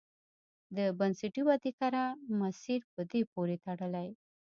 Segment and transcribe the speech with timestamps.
[0.75, 2.03] د بنسټي ودې کره
[2.39, 4.09] مسیر په دې پورې تړلی.